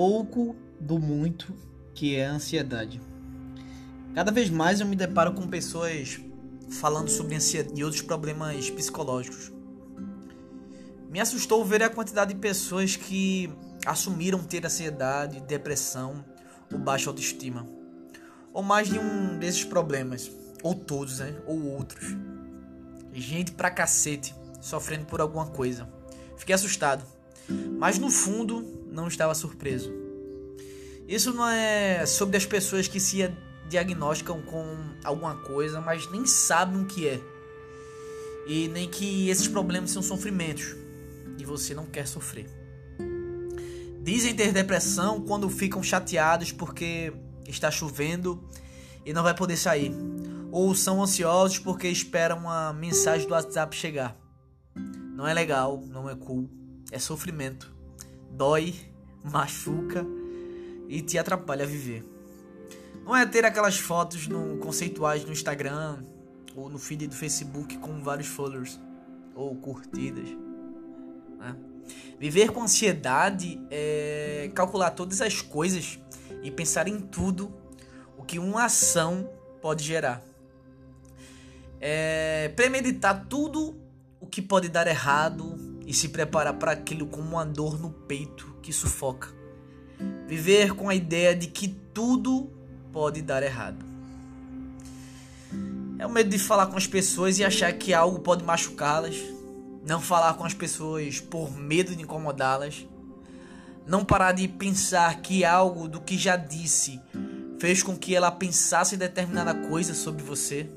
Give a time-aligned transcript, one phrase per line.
[0.00, 1.54] pouco do muito
[1.92, 3.02] que é a ansiedade.
[4.14, 6.18] Cada vez mais eu me deparo com pessoas
[6.70, 9.52] falando sobre ansiedade e outros problemas psicológicos.
[11.10, 13.52] Me assustou ver a quantidade de pessoas que
[13.84, 16.24] assumiram ter ansiedade, depressão
[16.72, 17.68] ou baixa autoestima,
[18.54, 20.30] ou mais de um desses problemas,
[20.62, 21.36] ou todos, né?
[21.46, 22.16] ou outros.
[23.12, 25.86] Gente pra cacete sofrendo por alguma coisa.
[26.38, 27.04] Fiquei assustado,
[27.78, 29.92] mas no fundo não estava surpreso.
[31.08, 33.28] Isso não é sobre as pessoas que se
[33.68, 34.64] diagnosticam com
[35.02, 37.20] alguma coisa, mas nem sabem o que é.
[38.46, 40.76] E nem que esses problemas são sofrimentos
[41.38, 42.46] e você não quer sofrer.
[44.02, 47.12] Dizem ter depressão quando ficam chateados porque
[47.46, 48.42] está chovendo
[49.04, 49.92] e não vai poder sair.
[50.50, 54.16] Ou são ansiosos porque esperam uma mensagem do WhatsApp chegar.
[55.14, 56.48] Não é legal, não é cool,
[56.90, 57.72] é sofrimento.
[58.30, 58.74] Dói,
[59.24, 60.04] machuca
[60.88, 62.04] e te atrapalha a viver.
[63.04, 66.02] Não é ter aquelas fotos no, conceituais no Instagram
[66.54, 68.78] ou no feed do Facebook com vários followers
[69.34, 70.28] ou curtidas.
[71.38, 71.56] Né?
[72.18, 75.98] Viver com ansiedade é calcular todas as coisas
[76.42, 77.52] e pensar em tudo
[78.16, 80.22] o que uma ação pode gerar.
[81.80, 83.74] É premeditar tudo
[84.20, 88.54] o que pode dar errado e se preparar para aquilo com uma dor no peito
[88.62, 89.26] que sufoca.
[90.28, 92.48] Viver com a ideia de que tudo
[92.92, 93.84] pode dar errado.
[95.98, 99.16] É o medo de falar com as pessoas e achar que algo pode machucá-las
[99.84, 102.86] não falar com as pessoas por medo de incomodá-las,
[103.84, 107.00] não parar de pensar que algo do que já disse
[107.58, 110.70] fez com que ela pensasse determinada coisa sobre você,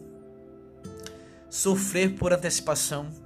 [1.52, 3.22] sofrer por antecipação.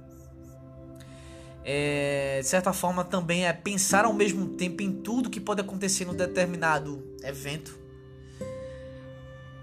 [1.70, 6.06] É, de certa forma também é pensar ao mesmo tempo em tudo que pode acontecer
[6.06, 7.78] num determinado evento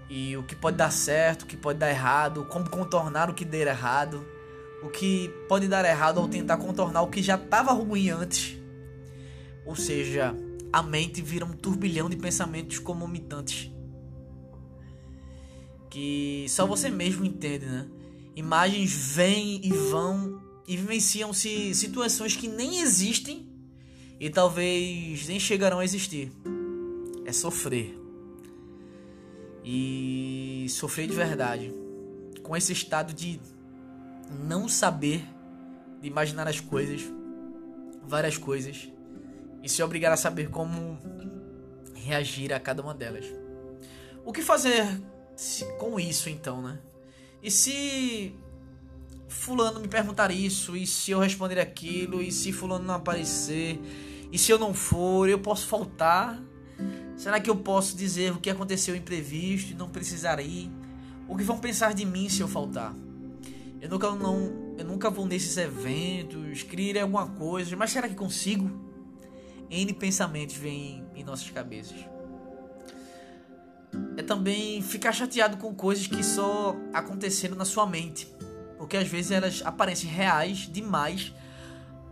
[0.08, 3.44] e o que pode dar certo, o que pode dar errado, como contornar o que
[3.44, 4.24] der errado
[4.82, 8.56] o que pode dar errado ao tentar contornar o que já estava ruim antes.
[9.64, 10.34] Ou seja,
[10.72, 13.70] a mente vira um turbilhão de pensamentos comumitantes.
[15.90, 17.88] Que só você mesmo entende, né?
[18.34, 23.48] Imagens vêm e vão e vivenciam-se situações que nem existem
[24.18, 26.32] e talvez nem chegarão a existir.
[27.24, 27.96] É sofrer.
[29.64, 31.72] E sofrer de verdade.
[32.42, 33.40] Com esse estado de
[34.44, 35.24] não saber
[36.00, 37.02] de imaginar as coisas,
[38.02, 38.88] várias coisas,
[39.62, 40.98] e se obrigar a saber como
[41.94, 43.26] reagir a cada uma delas.
[44.24, 44.84] O que fazer
[45.78, 46.78] com isso então, né?
[47.42, 48.34] E se
[49.28, 53.80] fulano me perguntar isso, e se eu responder aquilo, e se fulano não aparecer,
[54.32, 56.40] e se eu não for, eu posso faltar?
[57.16, 60.70] Será que eu posso dizer o que aconteceu imprevisto e não precisar ir?
[61.28, 62.94] O que vão pensar de mim se eu faltar?
[63.80, 68.70] Eu nunca não, eu nunca vou nesses eventos, criar alguma coisa, mas será que consigo?
[69.70, 71.98] N pensamentos vêm em nossas cabeças.
[74.16, 78.28] É também ficar chateado com coisas que só aconteceram na sua mente,
[78.78, 81.32] porque às vezes elas aparecem reais demais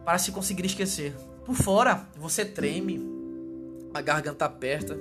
[0.05, 1.15] para se conseguir esquecer.
[1.45, 3.01] Por fora, você treme,
[3.93, 4.99] a garganta aperta,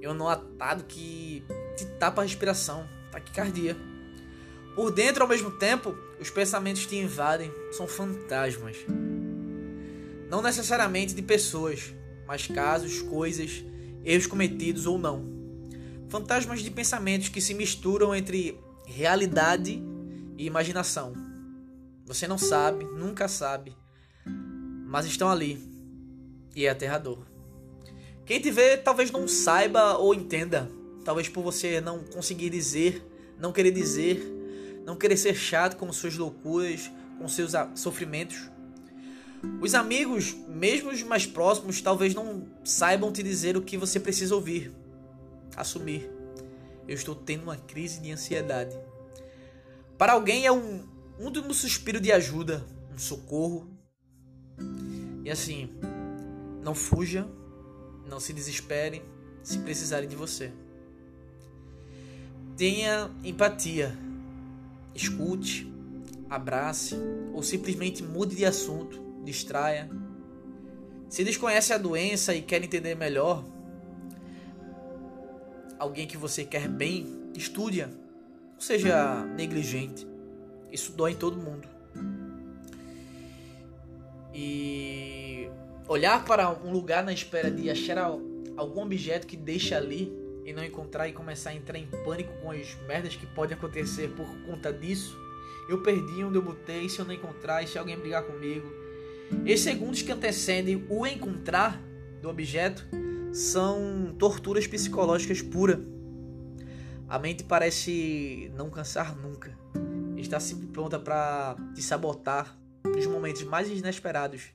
[0.00, 1.42] e um nó atado que
[1.76, 3.76] te tapa a respiração, taquicardia.
[4.74, 8.76] Por dentro, ao mesmo tempo, os pensamentos te invadem, são fantasmas.
[10.28, 11.94] Não necessariamente de pessoas,
[12.26, 13.64] mas casos, coisas,
[14.04, 15.32] erros cometidos ou não.
[16.08, 19.93] Fantasmas de pensamentos que se misturam entre realidade e
[20.38, 21.14] imaginação.
[22.06, 23.76] Você não sabe, nunca sabe,
[24.86, 25.58] mas estão ali
[26.54, 27.26] e é aterrador.
[28.26, 30.70] Quem te vê talvez não saiba ou entenda,
[31.04, 33.02] talvez por você não conseguir dizer,
[33.38, 34.34] não querer dizer
[34.84, 38.50] não querer ser chato com suas loucuras, com seus sofrimentos.
[39.60, 44.34] Os amigos, mesmo os mais próximos, talvez não saibam te dizer o que você precisa
[44.34, 44.72] ouvir.
[45.56, 46.10] Assumir.
[46.86, 48.76] Eu estou tendo uma crise de ansiedade.
[49.98, 50.82] Para alguém é um,
[51.18, 53.68] último suspiro de ajuda, um socorro.
[55.24, 55.70] E assim,
[56.62, 57.26] não fuja,
[58.08, 59.02] não se desespere
[59.42, 60.52] se precisarem de você.
[62.56, 63.96] Tenha empatia
[64.94, 65.70] escute,
[66.30, 66.96] abrace
[67.32, 69.90] ou simplesmente mude de assunto, distraia.
[71.08, 73.44] Se desconhece a doença e quer entender melhor,
[75.78, 77.88] alguém que você quer bem, estude-a.
[78.54, 80.06] Não seja negligente.
[80.72, 81.68] Isso dói em todo mundo.
[84.32, 85.48] E
[85.86, 87.98] olhar para um lugar na espera de achar
[88.56, 90.12] algum objeto que deixa ali
[90.44, 94.08] e não encontrar e começar a entrar em pânico com as merdas que podem acontecer
[94.10, 95.16] por conta disso,
[95.68, 98.70] eu perdi onde eu botei, se eu não encontrar, e se alguém brigar comigo.
[99.46, 101.80] Esses segundos que antecedem o encontrar
[102.20, 102.84] do objeto
[103.32, 105.78] são torturas psicológicas puras.
[107.08, 109.56] A mente parece não cansar nunca.
[110.16, 114.52] Está sempre pronta para te sabotar nos momentos mais inesperados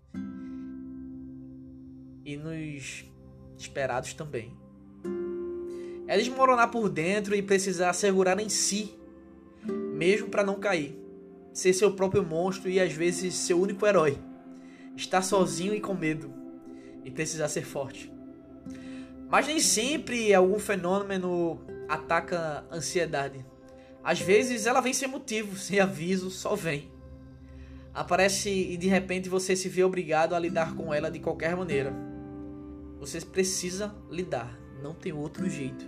[2.26, 3.06] e nos
[3.58, 4.58] esperados também.
[6.08, 8.96] É desmoronar por dentro e precisar segurar em si,
[9.94, 10.98] mesmo para não cair.
[11.54, 14.18] Ser seu próprio monstro e às vezes seu único herói.
[14.96, 16.34] Estar sozinho e com medo
[17.06, 18.12] e precisar ser forte.
[19.30, 23.44] Mas nem sempre algum fenômeno ataca a ansiedade.
[24.04, 26.90] Às vezes ela vem sem motivo, sem aviso, só vem.
[27.94, 31.94] Aparece e de repente você se vê obrigado a lidar com ela de qualquer maneira.
[33.00, 35.86] Você precisa lidar, não tem outro jeito.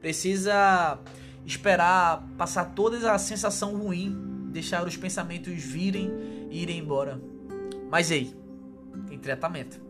[0.00, 0.98] Precisa
[1.44, 6.10] esperar passar toda a sensação ruim, deixar os pensamentos virem
[6.50, 7.20] e irem embora.
[7.90, 8.34] Mas ei,
[9.06, 9.80] tem tratamento.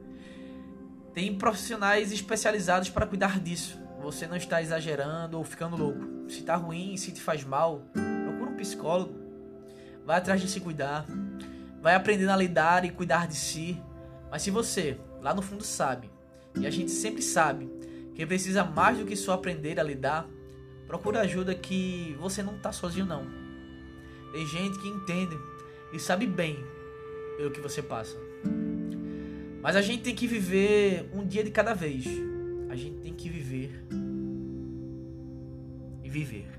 [1.12, 3.83] Tem profissionais especializados para cuidar disso.
[4.04, 6.28] Você não está exagerando ou ficando louco.
[6.28, 7.82] Se está ruim, se te faz mal,
[8.26, 9.14] procura um psicólogo.
[10.04, 11.06] Vai atrás de se cuidar.
[11.80, 13.80] Vai aprendendo a lidar e cuidar de si.
[14.30, 16.10] Mas se você, lá no fundo, sabe,
[16.54, 17.66] e a gente sempre sabe,
[18.14, 20.28] que precisa mais do que só aprender a lidar,
[20.86, 23.26] procura ajuda que você não está sozinho não.
[24.32, 25.38] Tem gente que entende
[25.94, 26.62] e sabe bem
[27.38, 28.16] pelo que você passa.
[29.62, 32.33] Mas a gente tem que viver um dia de cada vez.
[32.74, 33.70] A gente tem que viver
[36.02, 36.50] e viver.